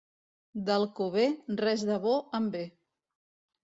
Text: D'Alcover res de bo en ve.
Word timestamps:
D'Alcover 0.69 1.27
res 1.63 1.87
de 1.93 2.01
bo 2.09 2.19
en 2.43 2.53
ve. 2.59 2.67